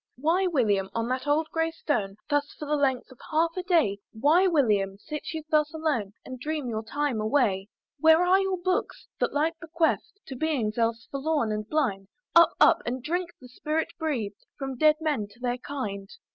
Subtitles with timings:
[0.17, 3.99] "Why William, on that old grey stone, "Thus for the length of half a day,
[4.13, 7.67] "Why William, sit you thus alone, "And dream your time away?
[7.99, 9.05] "Where are your books?
[9.19, 12.07] that light bequeath'd "To beings else forlorn and blind!
[12.35, 12.53] "Up!
[12.59, 12.81] Up!
[12.83, 16.09] and drink the spirit breath'd "From dead men to their kind.